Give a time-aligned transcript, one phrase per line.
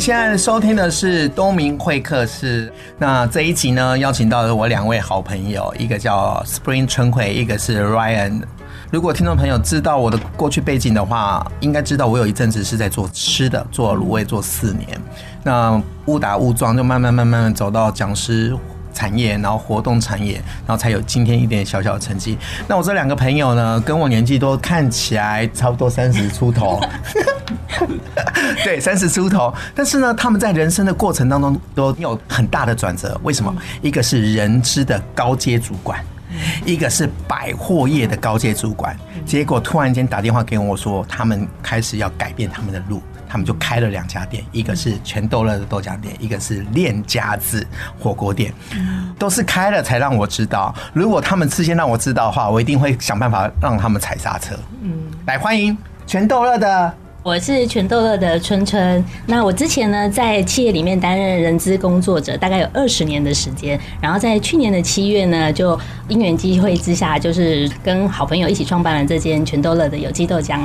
[0.00, 2.72] 现在收听的是东明会客室。
[2.96, 8.40] 那这一集呢，邀请到了我两位好朋友，一个叫 Spring 春葵，一个是 Ryan。
[8.90, 14.88] 如果听众朋友知道我的过去背景的话，应该知道我有一阵子是在做吃的，做卤味做四年。
[15.42, 18.56] 那误打误撞，就慢慢慢慢走到讲师
[19.00, 20.34] 产业，然后活动产业，
[20.66, 22.36] 然后才有今天一点小小的成绩。
[22.68, 26.78] 那我这两个朋友呢，跟我年纪都看起来差不多三十出头。
[28.62, 33.18] 对，三十出头，但是呢，他们在人生的过程当中都有很大的转折。
[33.22, 33.54] 为什么？
[33.80, 35.98] 一个是人资的高阶主管，
[36.66, 38.94] 一个是百货业的高阶主管。
[39.24, 43.00] 结果突然间打电话给我说，他们开始要改变他们的路，
[43.30, 47.64] 他们就开了两家店，一个是全豆乐的豆浆店，一个是练家子
[48.00, 48.52] 火锅店。
[49.16, 50.74] 都是开了才让我知道。
[50.92, 54.56] 如果他们事先让我知道的话，我一定会想办法让他们踩刹车。
[54.82, 54.92] 嗯，
[55.26, 56.92] 来欢迎全豆乐的。
[57.22, 59.04] 我是全豆乐的春春。
[59.26, 63.78] 那我之前呢，在企业里面担任人资工作者，大概有二十年的时间。
[64.00, 70.60] 然后在去年的七月呢，就因缘机会之下，就是跟好朋友一起创办了这间全豆乐的有机豆浆。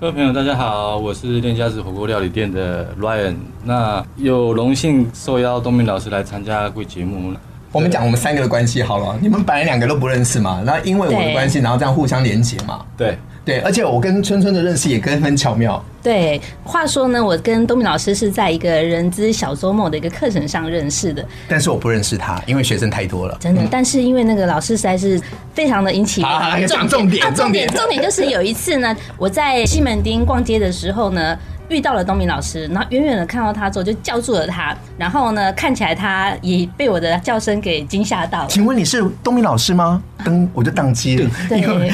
[0.00, 3.36] 各位朋友，大家好，我是练家子火锅料理店的 Ryan。
[3.62, 7.32] 那有荣幸受邀东明老师来参加贵节目。
[7.70, 12.84] 我们讲我们三个的关系好了，你们本来两个都不认识嘛，然后因为我的关系，然后这样互相连结嘛。
[12.96, 13.16] 对。
[13.44, 15.82] 对，而且我跟春春的认识也跟很巧妙。
[16.02, 21.24] 对，话说呢，我跟东明老师是在一个人资小周末的一个课程上认识的。
[21.48, 23.36] 但是我不认识他，因为学生太多了。
[23.40, 25.20] 真的，嗯、但是因为那个老师实在是
[25.52, 26.56] 非常的引起好，
[26.88, 31.38] 重点，重点，重点就是有一次呢，我在西门町逛街的时候呢。
[31.70, 38.48] 遇到了东明老师，然后远远的看到他之后就叫住了他，然后呢，看起来他也被我的叫声给惊吓到了。
[38.50, 40.02] 请问你是东明老师吗？
[40.24, 41.92] 灯我就宕机了，对，因为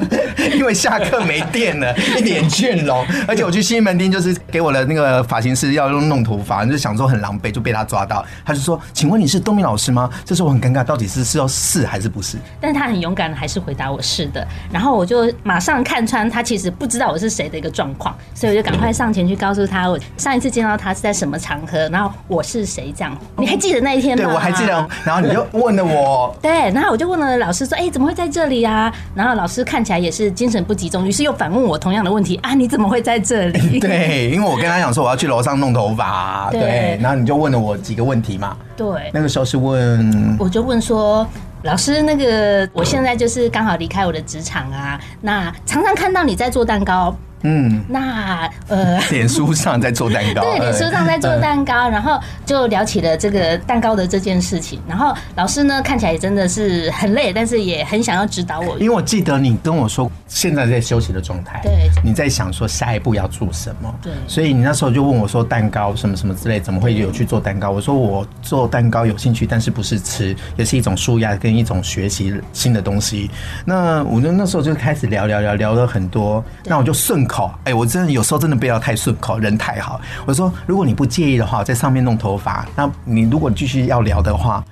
[0.58, 12.36] 因为下课没电了， 一脸倦容，而且我去西门町就是给我的那个发型师要用弄头发，就想说很狼狈，就被他抓到，他就说：“请问你是东明老师吗？”这时候我很尴尬，到底是是要是还是不是？
[12.60, 19.12] 但是他很勇敢的还是回答我是的，然后我就马上看穿他其实不知道我是谁的一个状况，所以我就赶快上。
[19.12, 24.24] 前去告诉他，我上一次见到他是在什么场合，然后我是谁这样，你还记得那一天吗？
[24.24, 24.88] 对，我还记得。
[25.04, 28.92] 然后你就问了我，对，然后我就问了老师说，哎，怎么会在这里啊？
[29.14, 33.80] 然后老师看起来也是精神不集中，于是又反问我同样的问题啊，你怎么会在这里？
[33.80, 38.56] 对，因为我跟他讲说我要去楼上弄头发，对，然后你就问了我几个问题嘛。
[38.76, 41.26] 对，那个时候是问，我就问说，
[41.62, 47.14] 老师，那个我现在就是刚好离开我的职场啊，那常常看到你在做蛋糕。
[47.42, 54.80] 嗯，那呃， 脸书上在做蛋糕，对，脸书上在做蛋糕，然后就聊起了这个蛋糕的这件事情。
[54.88, 58.78] 然后老师呢，看起来也真的是很累，但是也很想要指导我。
[58.78, 67.70] 因为我记得你跟我说，现在在休息的状态，对，你在想说下一步要做什么，对，所以你那时候就问我说，蛋糕什么什么之类，怎么会有去做蛋糕？
[67.70, 73.28] 我说我做蛋糕有兴趣，但是不是吃，也是一种舒压跟一种学习新的东西。
[73.64, 77.26] 那我就那时候就开始聊聊聊聊了很多，那我就顺。
[77.32, 79.98] 口哎，我真的有时候真的不要太顺口，人太好。
[80.26, 84.62] 我说，如果你不介意的话，在上面弄头发，那你如果继续要聊的话。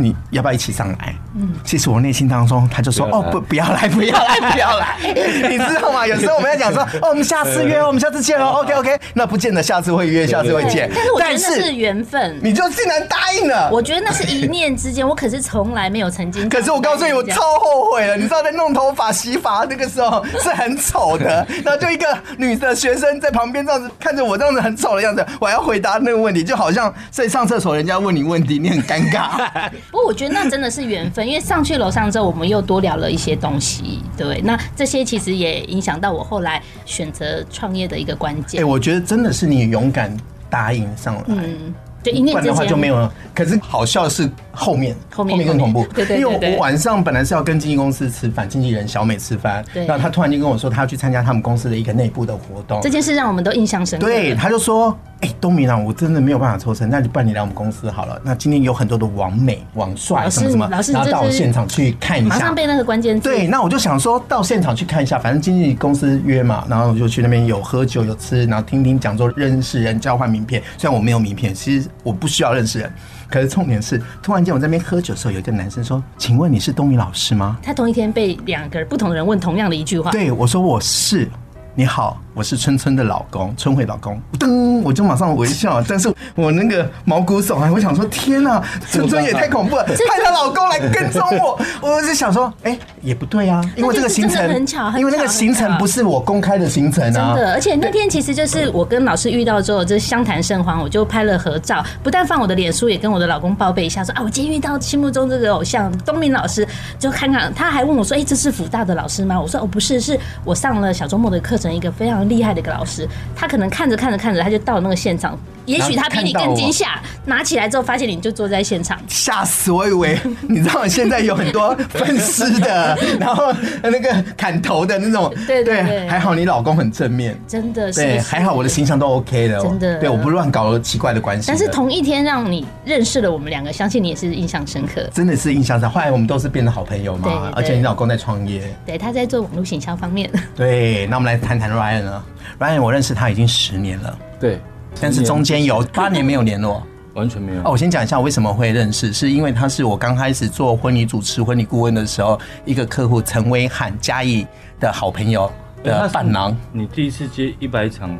[0.00, 1.12] 你要不要一起上来？
[1.34, 4.96] 嗯，其实我内心当中，他就说：“哦，不，不要来， 不要来，不要来。
[5.02, 6.06] ”你知道吗？
[6.06, 8.60] 有时候我们要讲说：“哦，我们下次约，我们下次见哦。
[8.62, 10.88] ”OK OK，那不见得下次会约，下次会见。
[11.18, 13.68] 但是我觉得那是缘分，你就竟然答应了。
[13.72, 16.48] 我觉得那是一念之间，我可是从来没有曾经。
[16.48, 18.16] 可是我告诉你，我超后悔了。
[18.16, 22.06] 你知道，在弄头发、洗发那个时候是很丑的，然后就一个
[22.36, 29.48] 女的学生在旁边这样子看着我，这样子很丑的样子，我还要回答那个问题，就好像在上厕所，人家问你问题，你很尴尬。
[29.90, 34.00] 不过我觉得那真的是缘分，因为上去楼上之后，我们又多聊了一些东西。
[34.16, 38.60] 对，那这些其实也影响到我后来选择创业的一个关键。
[38.60, 40.14] 哎，我觉得真的是你勇敢
[40.50, 41.22] 答应上来。
[41.28, 42.42] 嗯，就，一念之间。
[42.42, 43.10] 不然的话就没有了。
[43.34, 45.86] 可是好笑的是后面，后面更恐怖。
[45.94, 46.20] 对对对。
[46.20, 49.64] 因为我晚上本来是要跟经纪公司吃饭，经纪人小美吃饭。
[49.72, 49.86] 对。
[49.86, 52.78] 然后他突然就跟我说，他要去参加他们公司的一个内部的活动。
[52.82, 54.06] 这件事让我们都印象深刻。
[54.06, 54.94] 对，他就说。
[55.20, 58.20] 哎、欸，东明啊，我真的没有办法抽身，那就不然你来我们公司好了。
[58.22, 63.28] 那今天有很多的网美、网帅什么什么，老师然后到我现场去看一下，马上被那个关键字。
[63.28, 70.62] 对，那我就想说到现场去看一下，反正经纪公司约嘛，然后我就去那边有喝酒有吃，然后听听讲座，认识人，交换名片。
[70.76, 72.92] 虽然我没有名片，其实我不需要认识人，
[73.28, 80.12] 可是重点是，突然间我在那边喝酒的时候，有一个男生说：“请问你是东明老师吗？”他同一天被两个不同的人问同样的一句话。
[80.12, 81.28] 对，我说我是。
[81.74, 84.16] 你好，我是春春的老公，春慧老公。
[84.38, 91.60] 噔，我就马上微笑，但是我那个毛骨悚然，我想说，天哪，春春也太恐怖了，派她老公来跟踪我。
[91.82, 97.34] 我就想说，哎、欸，也不对啊，因为这个行程很巧，因为那个行程不是我公开的行程啊。
[97.34, 106.64] 真的，而且那天其实就是我跟老师遇到之后，就是相谈甚欢，我就拍了合照，不但放我的脸书，也跟我的老公报备一下，说啊，我今天遇到心目中这个偶像东明老师，
[107.00, 109.40] 就看看，他还问我说，哎、欸，这是福大的老师吗？
[109.40, 111.68] 我说，哦，不是，是我上了小周末的课程。
[111.68, 115.38] 一个非常厉害的一个老师，他可能看着看着看着，他就到那个现场。
[115.68, 119.86] 也许他比你更惊吓，拿起来之后发现你就坐在现场，吓死我！
[119.86, 120.18] 以为
[120.48, 125.32] 你知道现在有很多分尸的， 然后那个砍头的那种。
[125.46, 128.00] 对对对，还好你老公很正面，真的是。
[128.00, 129.98] 对，还好我的形象都 OK 的，真的。
[129.98, 131.48] 对，我不乱搞奇怪的关系。
[131.48, 135.06] 但是同一天让你认识了我们两个，相信你也是印象深刻。
[135.12, 135.94] 真的是印象深刻。
[135.94, 140.30] 后来我们都是变得好朋友嘛，而且你老公在创业，对，他在做网络行销方面。
[140.56, 142.24] 对，那我们来谈谈 Ryan 啊
[142.58, 144.58] ，Ryan 我认识他已经十年了，对。
[145.00, 146.82] 但是中间有 八年没有联络，
[147.14, 147.60] 完全没有。
[147.62, 154.46] 哦，我先讲一下为什么会认识，是因为他是我刚开始做婚礼主持、婚礼顾问的时候，一个客户陈威喊嘉义
[154.80, 155.50] 的好朋友
[155.82, 156.56] 的伴郎。
[156.72, 158.10] 你第一次接一百场，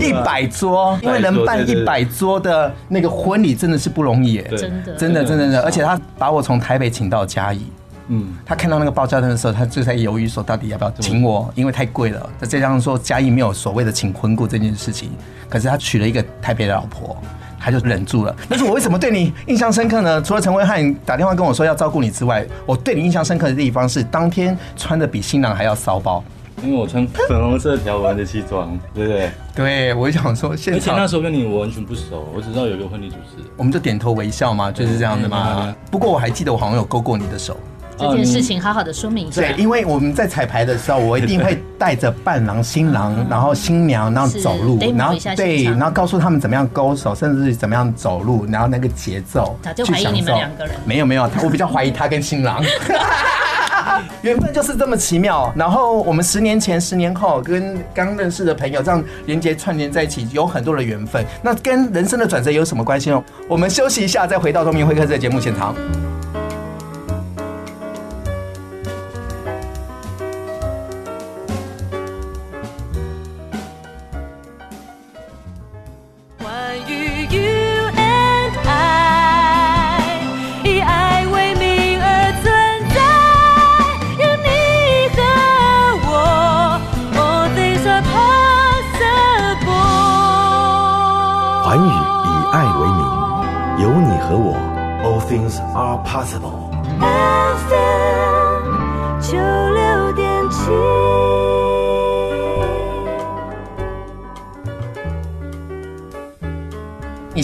[0.00, 7.66] 一百桌，因为能办一百桌的那个婚礼真的是不容易耶，真的，真的，真的，而且他把我从台北请到嘉义。
[8.08, 12.30] 嗯，他看到那个报价单的时候，他就在犹豫说，到底要不要请我，因为太贵了。
[12.38, 15.10] 再加上说嘉义没有所谓的请婚顾这件事情，
[15.48, 17.16] 可是他娶了一个台北的老婆，
[17.58, 18.36] 他就忍住了。
[18.48, 20.20] 但是我为什么对你印象深刻呢？
[20.20, 26.22] 除了陈威汉打电话跟我说要照顾你之外，我对你印象深刻的地方是当天穿的比新郎还要骚包，
[26.62, 29.30] 因为我穿粉红色条纹的西装，对不对？
[29.54, 35.74] 对，我想说而且那时候跟你我完全不熟，我只知道有一个婚礼主持，我们就点头微笑嘛，就是这样子嘛。
[35.90, 37.56] 不过我还记得我好像有勾过你的手。
[37.98, 39.40] 这件事情好好的说明一下。
[39.40, 49.56] 对，因为我们在彩排的时候，我一定会带着伴郎、新郎，然后新娘，然后走路，然后对，然后告诉他们怎么样勾手，甚至是怎么样走路，然后那个节奏。
[49.62, 50.74] 早就怀疑你们两个人。
[50.84, 52.62] 没有没有，我比较怀疑他跟新郎。
[54.22, 55.52] 缘分就是这么奇妙。
[55.54, 61.24] 然后我们十年前、十年后跟刚认识的朋友这样连接串联在一起，有很多的缘分。
[61.42, 63.22] 那跟人生的转折有什么关系呢？
[63.48, 65.74] 我们休息一下，再回到东明会客室的节目现场。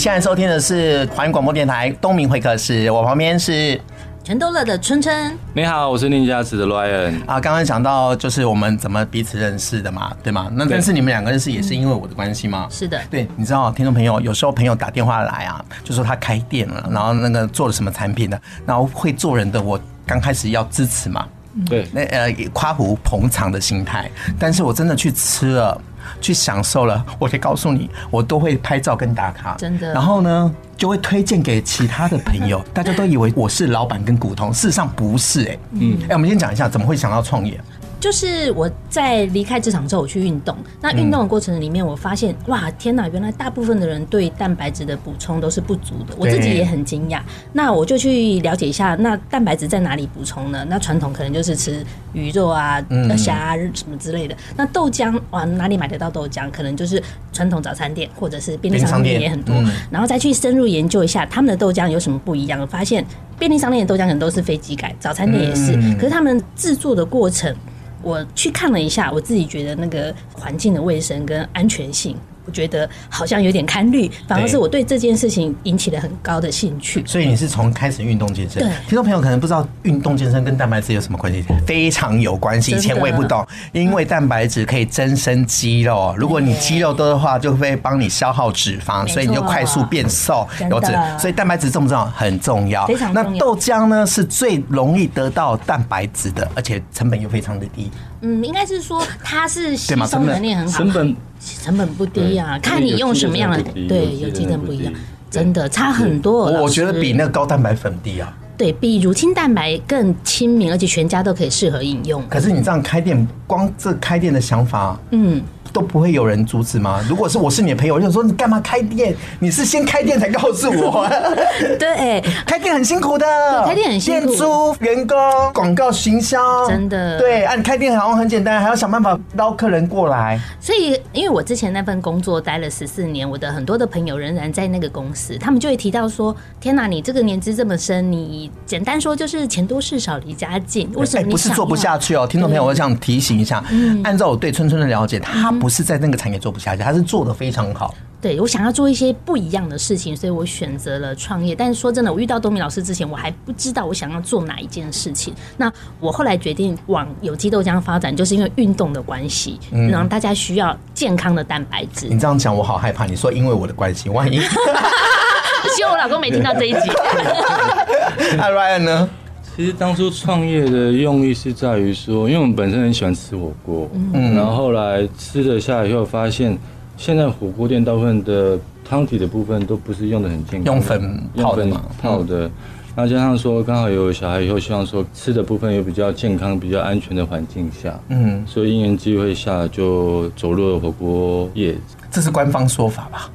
[0.01, 3.79] 现在收听的是华语广播电台东明会客室，我旁边是。
[4.25, 7.39] 全都乐的春春，你好，我是宁家子的 Ryan 啊。
[7.39, 10.51] 刚刚讲到就是我们怎么彼此认识的嘛，对吗？
[10.55, 12.67] 那但是你们两个认识也是因为我的关系吗？
[12.71, 21.27] 是的，对，你知道，听众朋友有时候朋友打电话来啊，就说他开店了，然后那个做了什么产品的，然后会做人的，我刚开始要支持嘛，
[21.69, 25.79] 对，那呃夸胡捧场的心态，但是我真的去吃了。
[26.21, 29.93] 去享受了，我可以告诉你，我都会拍照跟打卡，真的。
[29.93, 37.61] 然后呢，就会推荐给其他的朋友， 大家都以为我是老板跟股东，事实上不是、欸，哎，嗯，哎，我们先讲一下怎么会想要创业。
[38.01, 40.57] 就是我在离开职场之后，我去运动。
[40.81, 43.07] 那运动的过程里面，我发现，哇，天哪！
[43.09, 47.21] 原来大部分的人对蛋白质的补充都是不足的，我自己也很惊讶。
[47.53, 50.65] 那我就去了解一下，那蛋白质在哪里补充呢？
[50.67, 52.83] 那传统可能就是吃鱼肉啊、
[53.19, 54.35] 虾啊什么之类的。
[54.57, 56.51] 那豆浆，哇，哪里买得到豆浆？
[56.51, 57.03] 可能就是
[57.35, 59.55] 传统早餐店或者是便利商店也很多。
[59.91, 63.05] 然后再去深入研究一下他们的豆浆有什么不一样，发现
[63.39, 65.75] 便利商店的豆浆可能都是非机改，早餐店也是。
[65.97, 67.55] 可是他们制作的过程。
[68.03, 72.17] 我去看了一下，我自己觉得那个环境的卫生跟安全性，
[72.51, 77.01] 我觉得好像有点堪虑，反而是我对这件事情引起了很高的兴趣。
[77.07, 78.61] 所以你是从开始运动健身？
[78.61, 82.73] 对，听众朋友可能不知道运动健身跟蛋白质有什么关系，非常有关系。
[82.73, 90.45] 以前我也不懂，因为蛋白质可以增生肌肉，如果你肌肉多的话，就会帮你消耗脂肪，所以你就快速变瘦。
[90.69, 92.05] 有脂，所以蛋白质重不重要？
[92.07, 92.85] 很重要。
[92.89, 93.31] 非常重要。
[93.31, 97.89] 那豆浆呢，是最容易得到蛋白质的，而且成本又非常的低。
[98.23, 101.17] 嗯，应该是说它是吸收能力很好，成本
[101.63, 104.93] 成本不低啊，看你用什么样的，对，有机能不一样，
[105.31, 106.45] 真的差很多。
[106.61, 112.23] 我觉得比那个高蛋白粉低啊，对比乳清蛋白更亲民，而且全家都可以适合饮用。
[112.29, 115.43] 可是你这样开店，光这开店的想法，嗯。
[115.73, 117.01] 都不会有人阻止吗？
[117.09, 119.15] 如果是我是你的朋友，我就说你干嘛开店？
[119.39, 121.09] 你是先开店才告诉我？
[121.79, 123.27] 对，开店很辛苦的，
[123.67, 125.17] 开店很辛苦，店租、员工、
[125.53, 127.19] 广告、行销，真的。
[127.19, 130.39] 对，啊，你开店好像很简单，还要想办法捞客人过来。
[130.61, 143.63] 所以，因为我之前那份工作待了十四年，我的很多的朋友仍然在那个公司，他们就会提到说：“天哪，你这个年资这么深，你简单说就是钱多事少离家近，为什么你、欸、不是做不下去哦？”听众朋友，我想提醒一下，
[144.03, 145.53] 按照我对春春的了解，他。
[145.61, 147.95] 不是在那个产业做不下去，他是做的非常好。
[148.21, 151.55] 对，我想要做一些不一样的事情，所以我选择了创业。
[151.55, 155.35] 但是说真的，我遇到东明老师之前，我还不知道我想要做哪一件事情。
[155.57, 162.09] 那我后来决定往有机豆浆发展，就是因为运动的关系，嗯，让大家需要健康的蛋白质。
[162.09, 163.07] 你这样讲，我好害怕。
[163.07, 164.41] 你说因为我的关系，万一
[165.77, 166.91] 希望我老公没听到这一集。
[168.37, 169.09] 那 Ryan 呢？
[169.57, 176.57] 其实当初创业的用意是在于说，因为我们本身很喜欢吃火锅，嗯，然后后来吃了下来以后，发现
[176.97, 182.51] 现在火锅店大部分的汤底的部分都不是用的很健康，用粉泡的嘛，泡的。
[182.97, 191.75] 然后加上说，刚好有小孩以后，希望说吃的部分有比较健康、比较安全的环境下，嗯，所以因缘机会下就走入了火锅业。
[192.11, 193.31] 这是官方说法吧？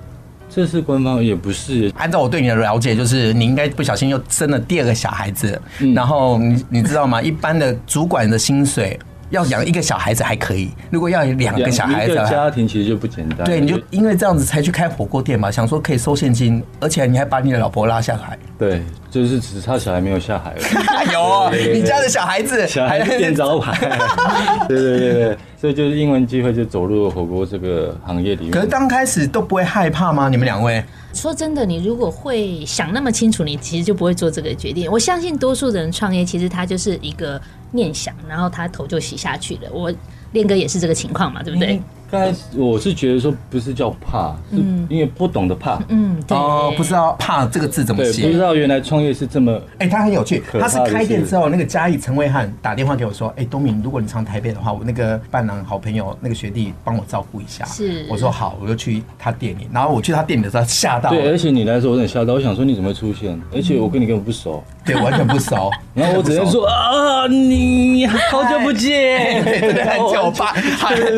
[0.55, 1.91] 这是官方，也不是。
[1.97, 7.21] 按照我对你的了解，就是你应该不小心又生了第二个小孩子，嗯、然后你你知道吗？
[7.21, 8.97] 一般的主管的薪水。
[9.29, 13.45] 要养一个小孩子还可以，如果要两个小孩子，家庭其实就不简单。
[13.45, 18.37] 对，你就因为这样子才去开火锅店嘛，想说可以收现金，而且你还把你的老婆拉下海。
[18.57, 20.61] 对，就是只差小孩没有下海了。
[21.11, 23.77] 有啊，你家的小孩子小孩子垫招牌。
[24.67, 28.51] 对对对对，所以就是英文机会就走入了火锅这个行业里面。
[28.51, 30.29] 可是刚开始都不会害怕吗？
[30.29, 30.83] 你们两位？
[31.15, 34.91] 说真的，你如果会想那么清楚，你其实就不会做这个决定。
[34.91, 37.41] 我相信多数的人创业，其实他就是一个。
[37.71, 39.69] 念想，然后他头就洗下去了。
[39.73, 39.93] 我
[40.31, 41.81] 练哥也是这个情况嘛，对不对？
[42.09, 44.57] 刚才我是觉得说不是叫怕，是
[44.89, 45.79] 因为不懂得怕。
[45.89, 49.59] 嗯，对哦，不知道怕这个字怎么写，不知道原来创业是这么。
[49.79, 59.67] 哎，他很有趣，他是开店之后，那个嘉义陈伟汉打电话给我说：“哎，东明，如果你常台北的话，我那个伴郎好朋友那个学弟帮我照顾一下。”是，我说好，我就去他店里。
[59.73, 63.39] 然后我去他店里的时候吓到，对，而且你来的时候我有点吓到，我想说你怎么会出现？
[63.53, 65.69] 而且我跟你根本不熟，对，完全不熟。
[65.93, 70.53] 然后我只能说啊，你好久不见，很久八，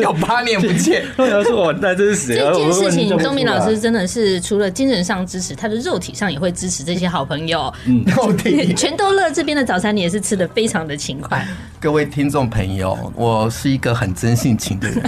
[0.00, 1.04] 有八年不见。
[1.54, 2.50] 我那这是谁啊？
[2.52, 7.72] 这件事情，钟明老师真的是除了精神上支持，他的肉体上也会支持这些好朋友。
[7.86, 8.72] 嗯， 肉体。
[8.78, 11.46] 全都乐这边的早餐，你也是吃的非常的勤快。
[11.80, 15.02] 各位听众朋友，我是一个很真性情的人，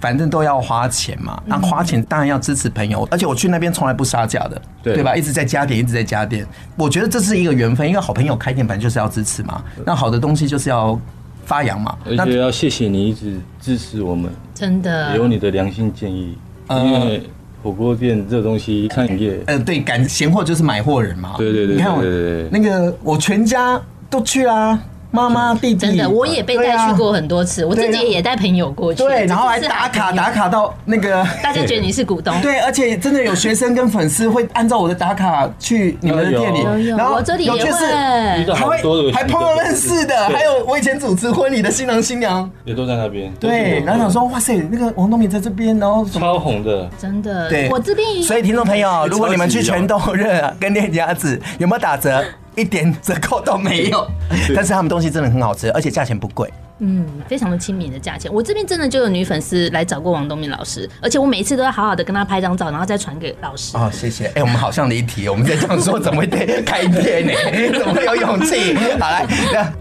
[0.00, 1.42] 反正都要花钱嘛。
[1.46, 5.16] 那花钱当然要支持朋友，而且我去那边从来不杀价的，对吧？
[5.16, 6.46] 一直在加点，一直在加点。
[6.76, 9.62] 我觉得这是一个缘分，因为好朋友开店本来就是要支持嘛。
[9.86, 11.00] 那好的东西就是要。
[11.46, 16.36] 发扬嘛，而且要谢谢你一直支持我们，真的有你的良心建议。
[16.70, 17.22] 因为
[17.62, 21.34] 火锅店这东西，餐饮业，呃，对，赶闲货就是买货人嘛。
[21.36, 22.02] 对对对，你看我
[22.50, 24.78] 那个，我全家都去啦。
[25.14, 42.50] 妈妈、弟弟，真的，我也被带去过很多次，啊、我自己也带朋友过去，对，然后还打卡，打卡到那个， 大家觉得你是股东，对，而且真的有学生跟粉丝会按照我的打卡去你们的店里，然后我这里也会，还会还碰到认识的，还有我以前主持婚礼的新郎新娘。
[42.64, 52.24] 也都在那边，对，然后想说哇塞，那个王东明在这边，然后超红的，真的，对，我这边，所以听众朋友，如果你们去全豆热跟练家子有没有打折？
[52.56, 54.06] 一点折扣都没有，
[54.54, 56.52] 但是他们东西真的很好吃，而且价钱不贵。
[56.80, 58.32] 嗯，非常的亲民的价钱。
[58.32, 63.76] 我这边真的就有女粉丝来找过王东明老师，而且我每一次都要好好的跟他拍张照，然后再传给老师。
[63.76, 64.26] 哦，谢谢。
[64.26, 67.32] 哎、欸，我们好像离题，我们在讲说怎么会开店呢？
[67.78, 68.74] 怎么会有勇气？
[68.98, 69.24] 好来，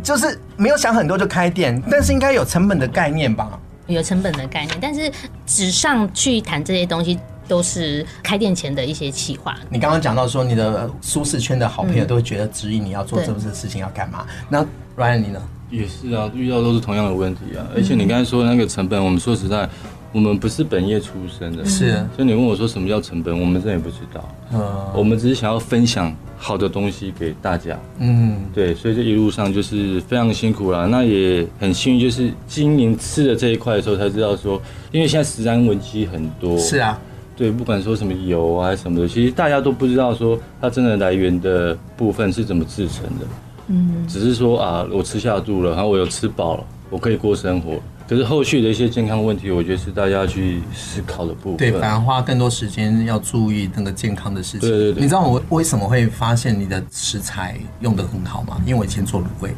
[0.04, 3.60] 就是没有想很多就开店，但是应该有成本的概念吧？
[3.88, 5.12] 有成本的概念，但是
[5.48, 7.20] 纸上去谈这些东西。
[7.54, 9.56] 都是开店前的一些企划。
[9.70, 14.26] 你刚刚讲到说，你的舒适圈的好朋友都会觉得质疑你要做这个事情要干嘛？
[14.50, 14.66] 那
[14.98, 15.40] Ryan 你呢？
[15.70, 17.62] 也是啊，遇到都是同样的问题啊。
[17.76, 19.70] 而且你刚才说的那个成本，我们说实在，
[20.12, 21.92] 我们不是本业出身的，是。
[22.16, 24.28] 所以你问我说什么叫成本，我们真的也不知道。
[24.52, 24.60] 嗯，
[24.96, 27.80] 我们只是想要分享好的东西给大家。
[28.00, 30.88] 嗯，对，所以这一路上就是非常辛苦啦。
[30.88, 34.60] 那也很幸运，就是经营吃的这一块的时候才知道说，
[34.92, 36.58] 因为现在食安危机很多。
[36.60, 37.00] 是啊，
[37.36, 43.26] 对，不管说什么油啊什么的，其实大家都不知道说它真的来源的部分是怎么制成的。
[43.68, 47.80] 嗯，只是说啊，我吃下肚了，然后我有吃饱了，我可以过生活。
[48.06, 51.58] 可是后续的一些健康问题，我觉得是大家去思考的部分。
[51.58, 54.70] 对，反而花更多时间要注意那个健康的事情。
[54.70, 55.02] 对对对。
[55.02, 58.58] 你知道我为什么会发现你的食材用的很好吗？
[58.66, 59.56] 因为我以前做卤味，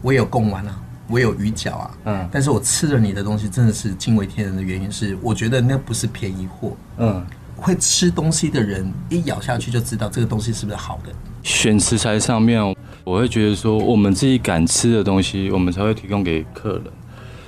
[0.00, 1.90] 我也有贡丸啊，我有鱼饺啊。
[2.04, 2.28] 嗯。
[2.32, 6.76] 但是我吃了你的东西，真的是惊为天人的原因是，我觉得那不是便宜货。
[6.98, 7.24] 嗯。
[7.56, 11.12] 会吃东西的人一咬下去就知道这个东西是不是好的。
[11.44, 12.60] 选食材上面，
[13.04, 16.84] 我会觉得说，我们自己敢吃的东西，我们才会提供给客人。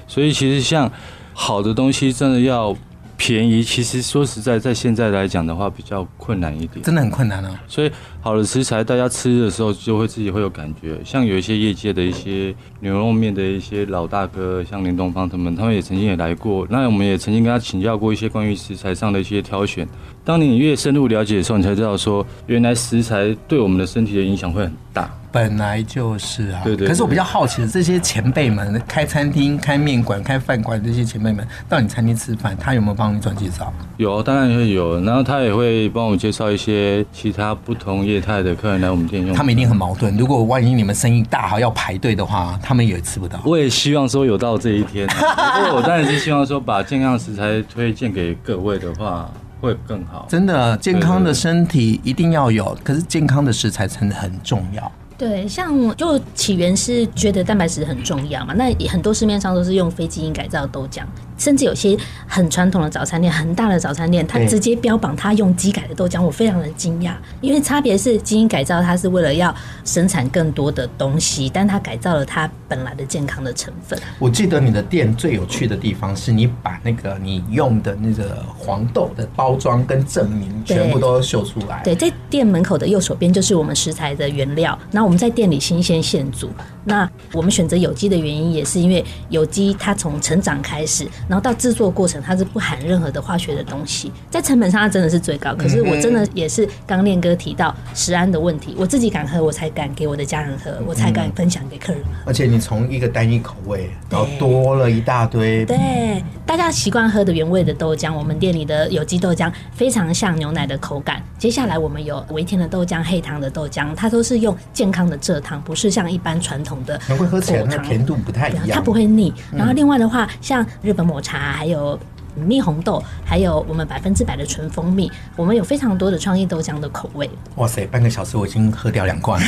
[0.06, 0.90] 所以其实像
[1.34, 2.74] 好的东西，真的要
[3.16, 7.48] 便宜，其实说实在，在现在来讲的话，比较困难一点，真的很困难哦。
[7.66, 10.98] 所以好的食材，大家吃的时候就会自己会有感觉。
[11.04, 16.66] 像有一些业界的一些牛肉面的一些老大哥，像林东方他们，他们也曾经也来过。
[16.70, 19.88] 那我们也曾经跟他请教过一些关于食材上的一些挑选。
[20.24, 25.10] 当你越深入了解的时候，你才知道说，原来食材对我们的身体的影响会很大。
[25.36, 26.88] 本来就是啊，对对，对。
[26.88, 33.70] 可是我比较好奇的，这些前辈们开餐厅、开面馆、开饭馆，这些前辈们到你餐厅吃饭，他有没有帮你转介绍？
[33.98, 34.98] 有，当然会有。
[35.02, 39.36] 然后他也会帮我介绍一些其他不同业态的客人来我们店用。
[39.36, 40.16] 他们一定很矛盾。
[40.16, 43.38] 如果万一你们生意大好要排队的话，他们也吃不到。
[43.44, 50.24] 我也希望说有到这一天，不过我当然是希望说把健康食材推荐给各位的话会更好。
[50.30, 54.90] 真的，健康的身体一定要有，可是健康的食材真的很重要。
[55.18, 61.02] 对，像就起源是觉得蛋白质很重要嘛，那很多市面上都是用非基因改造豆浆。
[61.36, 67.12] 甚至有些很传统的早餐店，很大的早餐店，它直接标榜它用机改的豆浆，我非常的惊讶。
[67.40, 73.98] 因为差别是基因改造，它是为了要生产更多的东西，但它改造了它本来的健康的成分。
[74.18, 81.82] 我记得你的店最有趣的地方是你把那个你用的那个黄豆的包装跟证明全部都秀出来。
[81.84, 86.50] 对，在店门口的右手边就是我们食材的原料，那我们在店里新鲜现煮。
[86.84, 95.54] 那我们选择有机的原因，也是因为有机它从成长开始，然后到制作过程，它是不含任何的化学的东西，在成本上它真的是最高。
[95.54, 102.08] 可是我真的也是刚练哥提到食安的问题，我自己敢喝，我才敢给我的家人喝，我才敢分享给客人喝。
[102.24, 105.66] 而且你从一个单一口味，然后多了一大堆。
[105.66, 111.22] 对，大家习惯喝的原味的豆浆，我们店里的有机豆浆非常像牛奶的口感。
[111.38, 116.76] 接下来我们有微甜的豆浆、黑糖的豆浆，它都是用健康的蔗糖，不是像一般传统。
[116.86, 119.32] 的会喝起来它甜度不太一样，它不会腻。
[119.52, 121.98] 然后另外的话，像日本抹茶，还有
[122.34, 127.28] 蜜红豆，还有我们百分之百的纯蜂蜜，我们有非常多的创意豆浆的口味。
[127.56, 129.46] 哇塞，半个小时我已经喝掉两罐了。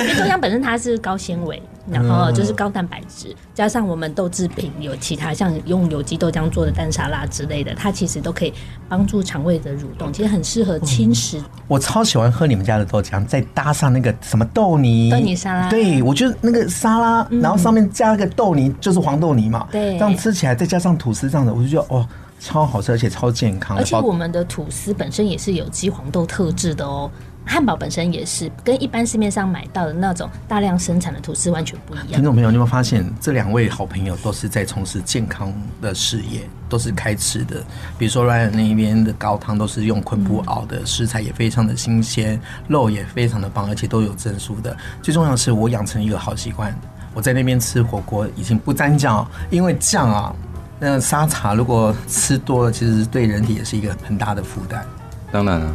[0.00, 1.62] 因为豆浆本身它是高纤维。
[1.86, 8.52] 然后就是高蛋白质，加上我们豆制品有其他像用有机豆浆做的蛋沙拉之类的，它其实都可以
[8.88, 11.42] 帮助肠胃的蠕动，其实很适合轻食。
[11.68, 15.68] 我超喜欢喝你们家的豆浆，再搭上那个什么豆泥豆泥沙拉。
[15.68, 19.66] 对，我觉得那个沙拉，然后上面加那个豆泥，就是黄豆泥嘛。
[19.70, 22.08] 对，这样吃起来再加上吐司这样的，我就觉得哦，
[22.40, 23.76] 超好吃，而且超健康。
[23.76, 27.10] 而且我们的吐司本身也是有机黄豆特制的哦。
[27.46, 32.06] 汉堡本身也是跟一般市面上买到的那种大量生产的吐司完全不一样。
[32.08, 37.62] 听众朋友，你有没有发现这两位好朋友都是在从事健康的事业，都是开吃的。
[37.98, 44.76] 比如说 Ryan 那边的高汤都是用昆布熬的，食材也非常的新鲜，肉也非常的棒，而且都有证书的。
[45.02, 46.74] 最重要的是，我养成一个好习惯，
[47.12, 50.34] 我在那边吃火锅已经不沾酱，因为酱啊，
[50.80, 54.84] 那沙茶如果吃多了，其实对人体也是一个很大的负担。
[55.30, 55.74] 当然了。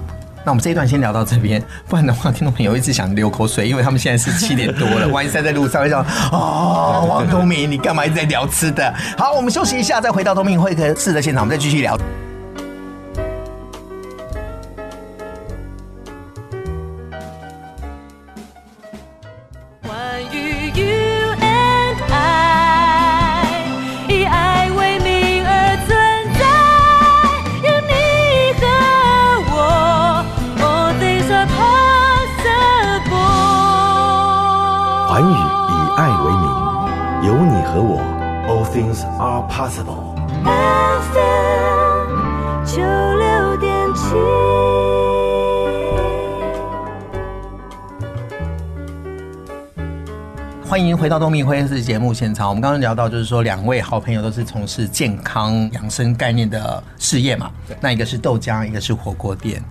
[0.49, 8.91] 那我们这一段先聊到这边，不然的话，听众朋友一直想流口水，因为他们现在是七点多了，万一塞在路上会想，哦，王东明，你干嘛一直在聊吃的？
[9.15, 11.95] 好，我们休息一下，再回到东明会客室的现场，我们再继续聊。
[39.59, 40.15] Are possible.
[41.11, 44.15] FM 九六点七。
[50.65, 52.47] 欢迎回到东明会客室节目现场。
[52.47, 57.51] 我们刚刚聊到，就是说两位好朋友都是从事健康养生概念的事业嘛。
[57.81, 59.61] 那一个是豆浆，一个是火锅店。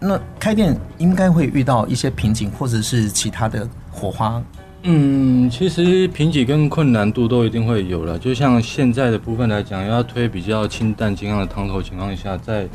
[0.00, 4.42] 那开店应该会遇到一些瓶颈，或者是其他的火花。
[4.82, 8.18] 嗯，其实瓶颈跟困难度都一定会有了。
[8.18, 12.68] 就像现在的部分来讲，要推比较清淡健康的汤头情况下，在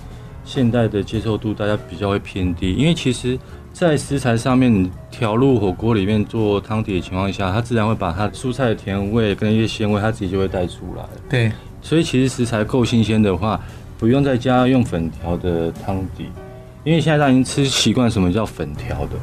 [0.44, 3.38] 现代的接受度大家比较会偏低，因为其实。
[3.74, 11.04] 在食材上面调入火锅里面做汤底的情况下，它自然会把它蔬菜的甜味跟一些鲜味，它自己就会带出来。
[11.28, 13.60] 对，所以其实食材够新鲜的话，
[13.98, 16.28] 不用再加用粉条的汤底，
[16.84, 19.16] 因为现在大家已经吃习惯什么叫粉条的。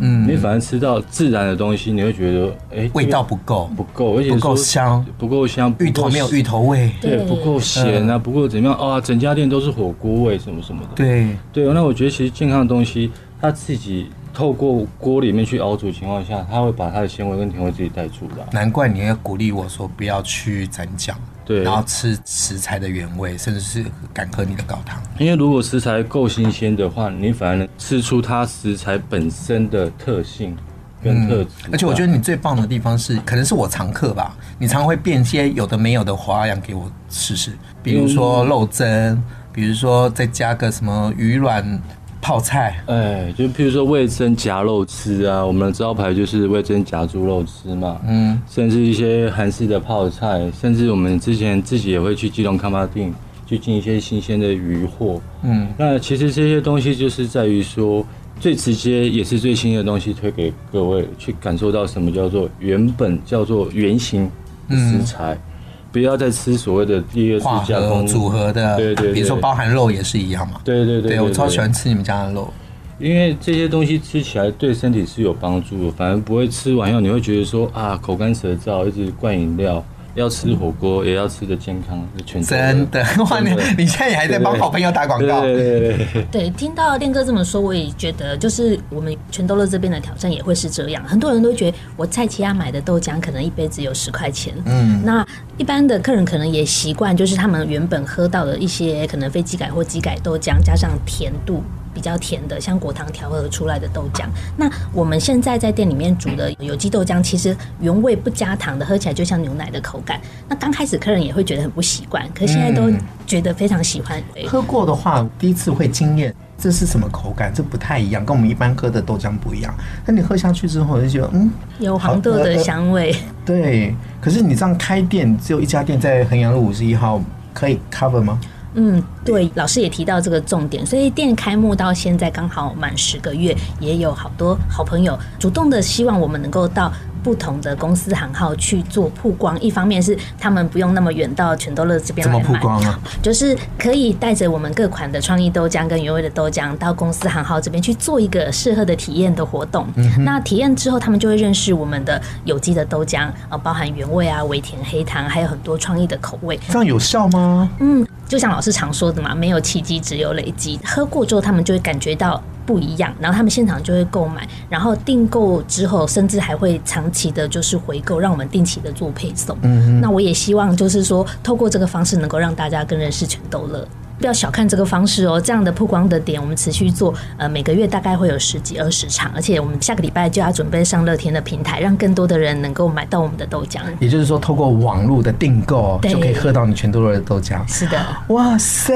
[0.00, 9.00] 嗯，你反而吃到自然的东西，你会觉得哎、欸，味道不够，不够，而且不够香，不够香，芋头没有芋头味，对，不够咸啊，不够怎么样啊？
[9.00, 10.88] 整家店都是火锅味，什么什么的。
[10.94, 13.10] 对，对，那我觉得其实健康的东西。
[13.40, 18.46] 它自己透过锅里面去熬煮情况下，它会把它的纤维跟甜味自己带出来。
[18.52, 25.02] 难怪你要鼓励我说不要去蘸酱，对，然后吃食材的原味，甚至是敢喝你的高汤。
[25.18, 30.56] 因为如果食材够新鲜的话，你反而能吃出它食材本身的特性
[31.02, 31.50] 跟特质。
[31.66, 37.52] 嗯，而且我觉得你最棒的地方是，可能是我常客吧，你常会变些有的没有的花样给我试试，
[37.82, 41.80] 比如说肉蒸，比如说再加个什么鱼卵。
[42.24, 53.12] 泡菜，哎，就譬如说味增夹肉吃啊，我们的招牌就是味增夹猪肉吃嘛，嗯，甚至一些韩式的泡菜，甚至我们之前自己也会去基隆康巴店
[53.46, 58.02] 去进一些新鲜的鱼货，嗯，那其实这些东西就是在于说
[58.40, 64.24] 最直接也是最新的东西推给各位去感受到什么叫做原本叫做原型
[64.70, 65.34] 食材。
[65.34, 65.53] 嗯
[65.94, 70.60] 不要再吃所谓的第二次加工组合的，对，对对，比如说包含肉也是一样嘛。
[70.64, 72.52] 对对对，对，对，对，对，我超喜欢吃你们家的肉，
[72.98, 79.84] 因为这些东西吃起来对身体是有帮助的，反而不会吃完以后你会觉得说啊口干舌燥，一直灌饮料。
[80.14, 83.40] 要吃火锅，也要吃的健康，全真的哇！
[83.40, 85.40] 你你现在也还在帮好朋友打广告？
[85.42, 91.02] 对对对，对，对，听到练哥这么说，我也觉得，就是我们全豆乐这边的挑战也会是这样。
[91.04, 94.54] 很多人都觉得，我菜市仔买的豆浆可能一杯只有十块钱。
[94.66, 95.26] 嗯，那
[95.58, 101.62] 一般的客人可能也习惯，就是他们原本喝到的一些可能非机改或机改豆浆，加上甜度。
[101.94, 104.24] 比较甜的，像果糖调和出来的豆浆。
[104.56, 110.20] 那我们现在在店里面煮的有机豆浆，其实原味不加糖的，喝起来就像牛奶的口感。
[110.48, 112.92] 那刚开始客人也会觉得很不习惯，可是现在都
[113.26, 114.20] 觉得非常喜欢。
[114.34, 117.52] 嗯、喝过的话，第一次会惊艳，这是什么口感？
[117.54, 119.74] 这不太一样，跟我们一般喝的豆浆不一样。
[120.04, 123.18] 那你喝下去之后，就觉得嗯，有黄豆的香味、呃。
[123.44, 127.20] 对，可是你这样开店，只有一家店在衡阳路五十一号，
[127.52, 128.40] 可以 cover 吗？
[128.74, 136.92] 嗯，对，老师也提到这个重点，所以店开幕到现在刚好满十个月，也有好多好朋友主动的希望我们能够到。
[137.24, 143.00] 不同的公司行号去做曝光，一方面是他们不用那么远到全都乐这边来买，曝光啊？
[143.22, 149.86] 就是可以带着我们各款的创意豆浆跟原味的豆浆到公司行号这边去做一个适合的体验的活动。
[149.96, 156.60] 嗯、那体验之后，他们就会认识我们的有机的豆浆啊，包含原味啊、微甜黑糖，还有很多创意的口味。
[156.68, 157.70] 这样有效吗？
[157.80, 160.78] 嗯，就像老师常说的嘛，没有奇迹，只有累积。
[160.84, 162.42] 喝过之后，他们就会感觉到。
[162.66, 169.56] 不一样，然后他们现场就会购买，然后订购之后，甚至还会长期的，就是回购，让我们定期的做配送。
[169.62, 173.86] 嗯，那我也希望就是说，透过这个方式，能够让大家更认识全豆乐。
[174.18, 183.80] 不要小看这个方式哦，这样的曝光的点，我们持续做，呃，每个月大概会有十几二十场，而且我们下个礼拜就要准备上乐天的平台，让更多的人能够买到我们的豆浆。
[183.98, 187.60] 也就是说，透过网络的订购，就可以喝到你全豆乐的豆浆。
[187.66, 187.98] 是的，
[188.28, 188.94] 哇塞，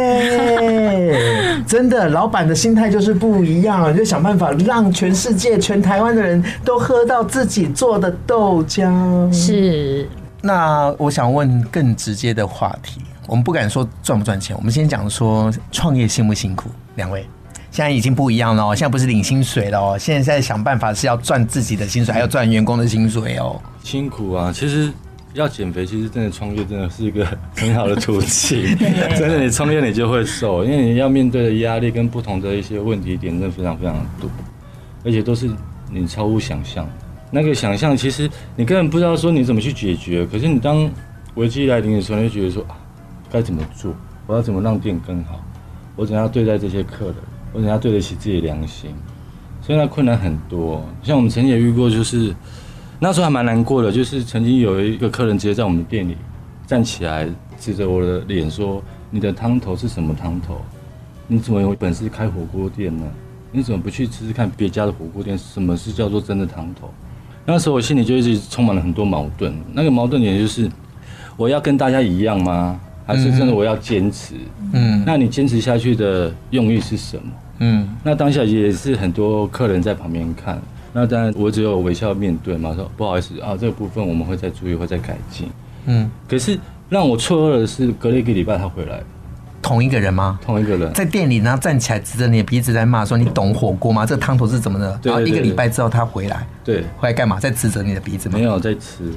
[1.66, 9.32] 真的，老板的心态就是不一样，就想办法让全世界、全台湾的人都喝到自己做的豆浆。
[9.32, 10.08] 是。
[10.40, 13.00] 那我想问更直接的话题。
[13.28, 16.70] 我们不敢说赚不赚钱，我们先讲说创业辛不辛苦。
[16.96, 17.24] 两位
[17.70, 23.60] 现在已经不一样了哦，现在不是领薪水了哦，现在在想办法是要赚自己的薪水，还要赚员工的薪水哦。
[23.84, 24.50] 辛苦啊！
[24.50, 24.90] 其实
[25.34, 28.74] 要减肥，其实真的创业真的是一个 很好的途径。
[29.14, 34.30] 真的，你创业你就会瘦，因为你要面对的压力跟不同的一些问题点，真的非常非常多，
[35.04, 35.50] 而且都是
[35.92, 36.88] 你超乎想象。
[37.30, 40.90] 那个想象其实你根本不知道说你怎么去解决，可是你当
[41.34, 42.74] 危机来临的时候，你就觉得说啊。
[43.30, 43.94] 该怎么做？
[44.26, 45.40] 我要怎么让店更好？
[45.96, 47.14] 我怎样对待这些客人？
[47.52, 48.94] 我怎样对得起自己的良心？
[49.62, 50.84] 所以那困难很多。
[51.02, 52.34] 像我们曾经也遇过，就是
[52.98, 53.90] 那时候还蛮难过的。
[53.90, 56.16] 就是曾经有一个客人直接在我们店里
[56.66, 60.60] 站起来，指着我的脸说：“你的汤头是什么汤头？
[61.26, 63.04] 你怎么有本事开火锅店呢？
[63.50, 65.36] 你怎么不去吃吃看别家的火锅店？
[65.36, 66.88] 什么是叫做真的汤头？”
[67.44, 69.58] 那时候我心里就一直充满了很多矛盾。
[69.72, 70.70] 那个矛盾点就是，
[71.36, 72.78] 我要跟大家一样吗？
[73.08, 74.34] 还是真的我要坚持？
[74.72, 77.32] 嗯，那你坚持下去的用意是什么？
[77.60, 80.60] 嗯，那当下也是很多客人在旁边看。
[80.92, 85.48] 那当然我只有微笑面对嘛，说不好意思啊，这个部分我们会再注意，会再改进。
[85.86, 86.58] 嗯，可是
[86.90, 89.00] 让我错愕的是，隔了一个礼拜他回来。
[89.60, 90.38] 同一个人吗？
[90.40, 94.06] 同一个人，在店里，然后站起来指着你的鼻子在骂，说你懂火锅吗？
[94.06, 95.00] 这个汤头是怎么的？
[95.02, 97.40] 然后一个礼拜之后他回来，对，回来干嘛？
[97.40, 98.38] 在指着你的鼻子吗？
[98.38, 99.12] 没有在吃，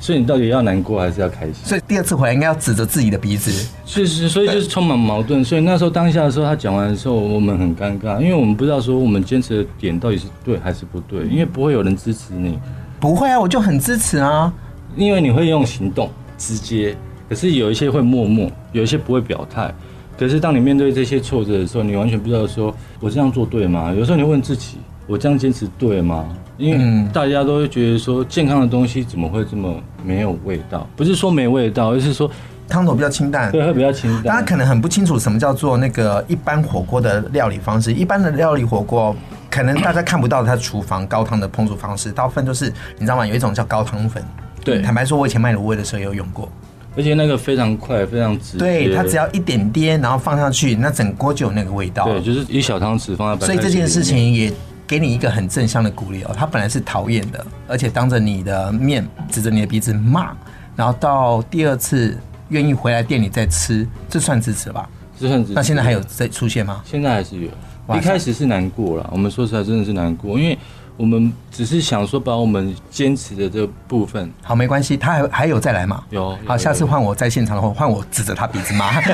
[0.00, 1.54] 所以你到底要难过还是要开心？
[1.62, 3.50] 所以第二次回来应该要指着自己的鼻子，
[3.84, 5.44] 是是，所以就是充满矛盾。
[5.44, 12.58] 所以那时候当下的时候，他讲完的时候，我们很尴尬，因为我们不知道说我们坚持的点到底是对还是不对，因为不会有人支持你。
[12.98, 14.52] 不会啊，我就很支持啊，
[14.96, 16.96] 因为你会用行动直接，
[17.28, 19.72] 可是有一些会默默，有一些不会表态。
[20.18, 23.92] 可是当你面对这些挫折的时候，你完全不知道说我这样做对吗？
[23.96, 24.78] 有时候你问自己，
[25.10, 26.28] 我这样坚持对吗？
[26.56, 30.86] 因为大家都会觉得说健康的东西怎么会这么没有味道？
[30.94, 32.30] 不是说没味道，而是说
[32.68, 34.22] 汤头比较清淡，对，会比较清淡。
[34.22, 37.92] 大家可能很不清楚什么叫做那个一般火锅的料理方式。
[37.92, 39.16] 一般的料理火锅，
[39.50, 43.26] 可能大家看不到它厨房高汤的烹煮方式，大部分就是你知道吗？
[43.26, 44.22] 有一种叫高汤粉。
[44.62, 46.48] 对，坦白说，我以前卖卤味的时候也有用过。
[46.96, 48.58] 而且那个非常快，非常直接。
[48.58, 52.04] 对，它只要一点点，然后放上去，那整锅就有那个味道。
[52.04, 53.46] 对，就是一小汤匙放在。
[53.46, 54.52] 所以这件事情也
[54.90, 56.34] 给你一个很正向的鼓励哦。
[56.36, 60.36] 他本来是讨厌的，而且当着你的面指着你的鼻子骂，
[60.74, 64.90] 然后到第二次愿意回来店里再吃，这算支持吧？
[65.16, 65.54] 这算支持。
[65.54, 66.82] 那现在还有在出现吗？
[66.84, 67.48] 现在还是有。
[67.96, 70.58] 一开始是难过了，我们说实在真的是难过，因为。
[71.00, 76.04] 我们只是想说，把我们坚持的这部分，好，没关系，他还还有再来嘛？
[76.10, 79.00] 有，好，下次换我在现场的话，换我指着他鼻子骂。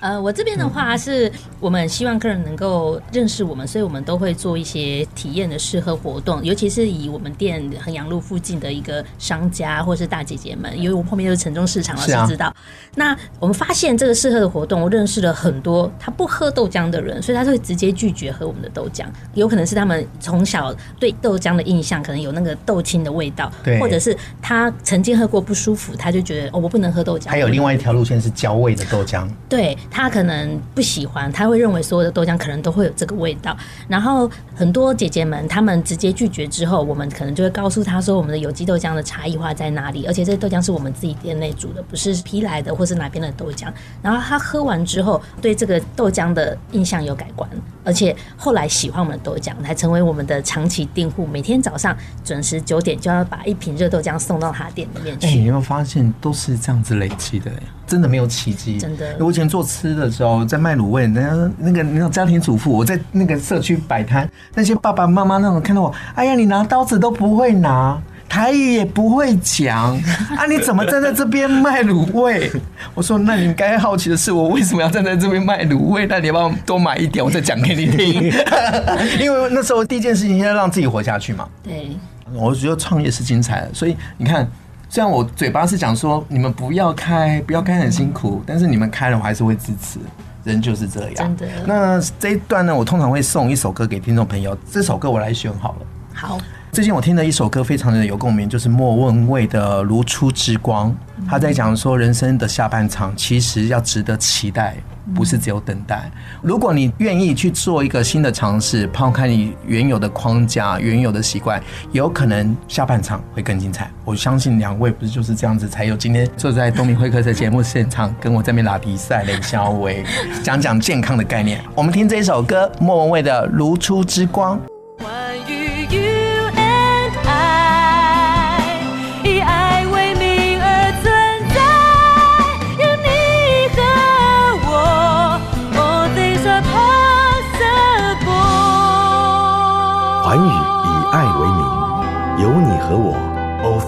[0.00, 12.46] 呃，我这边的话是，我们希望客人能够认识我们，所以我们都会做一些体验的试喝活动，尤其是以我们店衡阳路附近的一个商家或是大姐姐们，因为我后面就是城中市场，老师知道。
[12.46, 12.56] 啊、
[12.96, 19.04] 那我们发现这个试喝的活动，我认识了很多他不喝豆浆的人，所以他会直接拒绝喝我们的豆浆。
[19.34, 27.28] 有可能是他们从小对豆浆的印象，可能有那个豆青的味道，对，或者是他曾经喝过不舒服，他就觉得哦，我不能喝豆浆。
[27.28, 33.56] 还有另外一条路线是焦味的豆浆，对，他可能不喜欢，他会认为所有的豆浆可能都会有这个味道。
[33.88, 43.66] 然后很多姐姐们，他们直接拒绝之后，我们可能就会告诉他说，我们的有机豆浆的差异化在哪里，而且这豆浆是我们自己店内煮的，不是批来的或是哪边的豆浆。
[44.02, 47.48] 然后他喝完之后，对这个豆浆的印象有改观，
[47.84, 49.44] 而且后来喜欢我们的豆浆。
[49.44, 51.94] 讲还成为我们的长期订户，每天早上
[52.24, 55.26] 准时九点就要把一瓶热豆浆送到他店里面去。
[55.26, 57.52] 哎、欸，你有没有发现都是这样子累积的？
[57.86, 58.78] 真的没有奇迹。
[58.78, 68.00] 真的，我以前做吃的时候，在卖卤味，人家那个那种家庭主妇，我在那个社区摆摊，那些爸爸妈妈那种看到我，哎呀，你拿刀子都不会拿。
[68.28, 69.96] 台语也不会讲
[70.36, 70.46] 啊！
[70.48, 72.50] 你怎么站在这边卖卤味？
[72.94, 76.06] 我说，那你该好奇的是，我为什么要站在这边卖卤味？
[76.06, 78.32] 那你要不要多买一点，我再讲给你听。
[79.20, 81.48] 因为那时候第一件事情，要让自己活下去嘛。
[81.62, 81.96] 对，
[82.32, 83.70] 我觉得创业是精彩的。
[83.72, 84.48] 所以你看，
[84.88, 90.00] 虽然我嘴巴是讲说你们不要开，不要开很辛苦，但是你们开了，我还是会支持。
[90.42, 91.14] 人就是这样。
[91.14, 91.46] 真的。
[91.66, 94.56] 那这一段呢，我通常会送一首歌给听众朋友。
[94.70, 95.86] 这首歌我来选好了。
[96.12, 96.38] 好。
[96.74, 100.90] 最近我听了一首歌，非常的有共鸣，就是莫文蔚的《如初之光》。
[101.24, 104.74] 他在讲说，人生的下半场其实要值得期待，
[105.14, 106.10] 不是只有等待。
[106.42, 113.88] 如果你愿意去做一个新的尝试，抛开你原有的框架、原有的习惯，有可能下半场会更精彩。
[114.04, 120.04] 我相信两位不是就是这样子，才有今天坐在东明会客的节目现场，跟我这边拉比赛、雷小伟
[120.42, 121.62] 讲讲健康的概念。
[121.76, 124.58] 我们听这一首歌，莫文蔚的《如初之光》。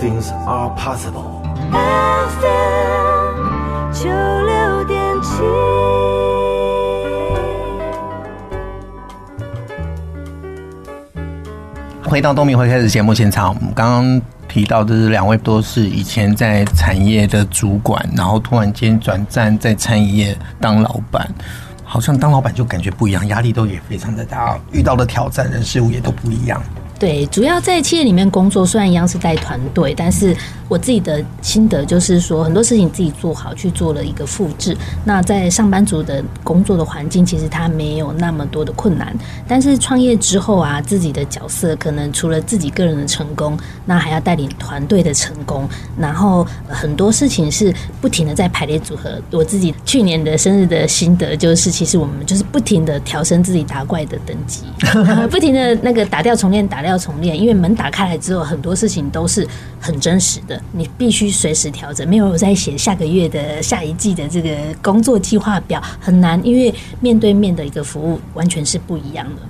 [0.07, 1.43] Things are possible。
[2.41, 3.43] FM
[3.93, 5.43] 九六点七。
[12.05, 21.29] 回到东明会开始节目现场，我们刚刚提到的是两位都是以前在产业的主管，然后突然间转战在餐饮业当老板。
[21.89, 26.63] 好像当老板就感觉不一样，压力都也非常的大，遇到的挑战人事物也都不一样。
[26.99, 30.35] 对，主要在企业里面工作，虽然一样是带团队，但是
[30.69, 34.75] 我自己的心得就是说，很多事情自己做好，去做了一个复制。
[35.05, 39.15] 那在上班族的工作的环境，其实他没有那么多的困难。
[39.47, 45.69] 但是创业之后啊，自己的角色可能除了自己个人的成功，那还要带领团队的成功。
[45.99, 49.21] 然后很多事情是不停的在排列组合。
[49.31, 54.63] 我自己去年的生日的心得就是，其实我们就是不停的调升自己打怪的等级，
[55.31, 56.87] 不停的那个打掉重练，打。
[56.87, 59.45] 掉重练，因为门打开来之后，很多事情都是
[59.81, 62.09] 很真实的，你必须随时调整。
[62.09, 64.51] 没有在写下个月的下一季的这个
[64.83, 69.43] 工作计划表，很难，因为面对面的一个服务完全是不一样的。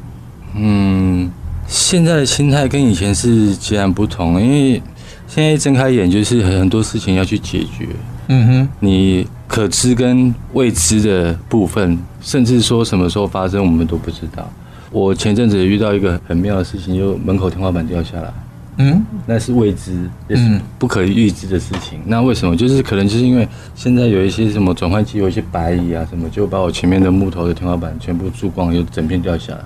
[0.55, 1.31] 嗯，
[1.67, 4.83] 现在的心态跟以前是截然不同，因为
[5.27, 7.89] 现在一睁开眼就是很多事情要去解决。
[8.29, 14.51] 嗯哼，你可知跟未知的部分，甚至说什么时候发生，我们都不知道。
[14.91, 18.33] 我前阵子遇到一个很妙的事情，就门口天花板掉下来，
[18.79, 21.99] 嗯，那是未知，也是不可预知的事情。
[22.05, 22.55] 那为什么？
[22.55, 29.61] 就是可能就是因为现在有一些什么转换器，有一些白蚁啊什么，就把我前面的木头的天花板全部蛀光，又整片掉下来。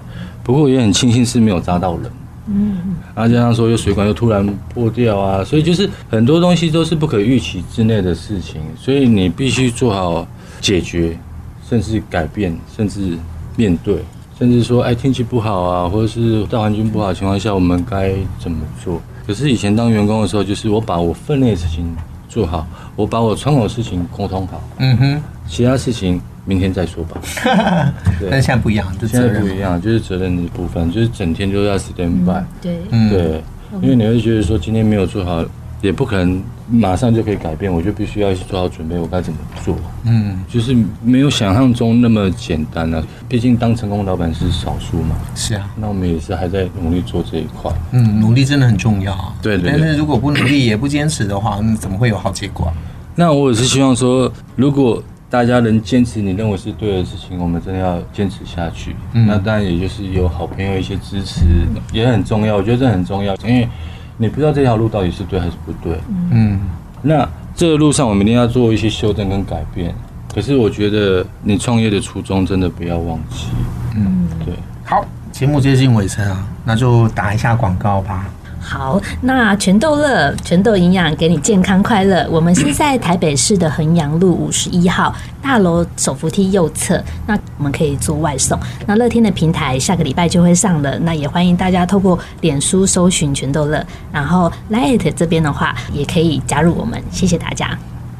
[0.44, 2.10] 不过也很庆幸是没有砸到人，
[2.46, 10.26] 嗯，然后加上说，又水管又突然破掉啊，所以就是很多东西都是不可预期之内的事情，所以你必须做好
[10.60, 11.18] 解决，
[11.68, 13.18] 甚至改变，甚至
[13.56, 13.96] 面对。
[14.40, 18.98] 甚至说，哎，天气不好啊，或者是大环境不好的情况下，我们该怎么做？
[19.26, 21.94] 可是以前当员工的时候，就是我把我分内的事情
[22.26, 27.20] 做好，我把我窗口的事情沟通好，嗯哼，其他事情明天再说吧。
[28.18, 32.42] 对，但现在不一样，就现在不一样，就是责任的部分，就是整天都要 stand by。
[32.62, 32.78] 对，
[33.10, 33.42] 对，
[33.82, 35.44] 因为你会觉得说今天没有做好。
[35.82, 39.74] 也不可能马上就可以改变，我就必须要去做好准备，我该怎么做？
[40.04, 43.02] 嗯，就是没有想象中那么简单啊。
[43.28, 45.16] 毕竟当成功老板是少数嘛。
[45.34, 47.72] 是啊，那我们也是还在努力做这一块。
[47.92, 49.34] 嗯，努力真的很重要啊。
[49.40, 49.70] 对对。
[49.70, 52.70] 但是如果不努力也不坚持的话，那怎么会有好结果？
[53.14, 58.94] 那我也是希望说，如果大家能坚持你认为是对的事情，我们真的要坚持下去。
[59.14, 59.26] 嗯。
[59.26, 61.44] 那当然也就是有好朋友一些支持
[61.90, 63.66] 也很重要，我觉得这很重要，因为。
[64.20, 65.98] 你不知道这条路到底是对还是不对，
[66.30, 66.60] 嗯，
[67.00, 69.94] 那这个路上我们一定要做一些修正跟改变。
[70.34, 73.46] 可是我觉得你创业的初衷真的不要忘记，
[73.96, 74.54] 嗯，对。
[74.84, 75.02] 好，
[75.32, 78.26] 节目接近尾声啊，那就打一下广告吧。
[78.60, 82.26] 好，那全豆乐全豆营养给你健康快乐。
[82.30, 87.02] 我们是在台北市的衡阳路五十一号大楼手扶梯右侧。
[87.26, 88.58] 那我们可以做外送。
[88.86, 90.98] 那乐天的平台下个礼拜就会上了。
[91.00, 97.02] 那也欢迎大家透过脸书搜寻全豆乐，然后 Lite 这边的话也可以加入我们。
[97.10, 97.76] 谢谢大家。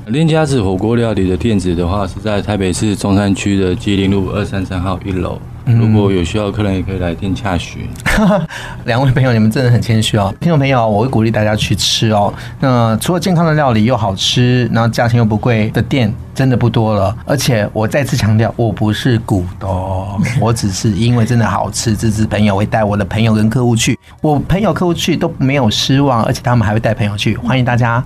[0.07, 5.39] 链家子火锅料理的店址的话是在台北市中山区的吉林路二三三号一楼。
[5.65, 7.89] 如果有需要的客人，也可以来电洽询。
[8.85, 10.35] 两位朋友，你们真的很谦虚哦。
[10.41, 12.33] 听众朋友，我会鼓励大家去吃哦。
[12.59, 17.17] 那除了健康的料理又好吃，然后价钱又不贵的店，真的不多了。
[17.25, 23.99] 而且我再次强调，我不是股东，我只是因为真的好吃，支持朋友会带我的朋友跟客户去。
[24.21, 27.37] 我朋友客户去都没有失望，而且他们还会带朋友去。
[27.37, 28.03] 欢迎大家。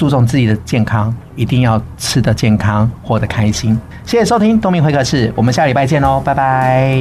[0.00, 3.78] 注重自己的健康，一定要吃得健康，活得开心。
[4.06, 6.96] 谢谢收听东明会客室，我们下礼拜见喽，拜拜。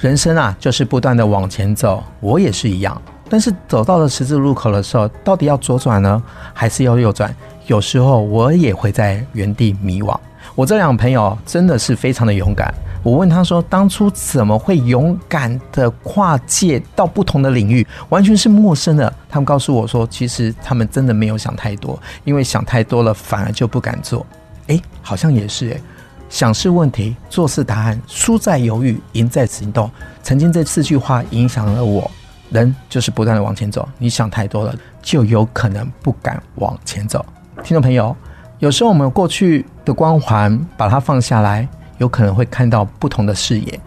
[0.00, 3.02] 人生啊，就是不断的往前走，我也是一样。
[3.28, 6.22] 但是走到了十字路口的时候，到底要左转呢，
[6.54, 7.34] 还是要右转？
[7.66, 10.16] 有时候我也会在原地迷惘。
[10.54, 12.72] 我这两个朋友真的是非常的勇敢。
[13.02, 24.26] 我问他说：“当初怎么会勇敢的跨界到不同的领域，完全是陌生的？”他们告诉我说：“其实他们真的没有想太多，因为想太多了反而就不敢做。”
[24.66, 25.80] 诶，好像也是诶，
[26.28, 29.90] 想是问题，做是答案，输在犹豫，赢在行动。
[30.22, 32.10] 曾经这四句话影响了我。
[32.50, 37.24] 人就是不断的往前走，你想太多了，就有可能不敢往前走。
[37.62, 38.16] 听众朋友，
[38.58, 41.68] 有时候我们过去的光环，把它放下来。
[41.98, 43.80] 有可能会看到不同的视野，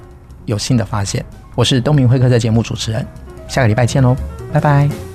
[0.45, 1.23] 有新的发现。
[1.55, 3.07] 我是东明会客在节目主持人，
[3.47, 4.13] 下个礼拜见喽，
[4.51, 5.10] 拜拜。